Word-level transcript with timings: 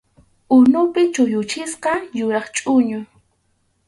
Unupi 0.55 1.01
chulluchisqa 1.13 1.91
yuraq 2.17 2.45
chʼuñu. 2.55 2.99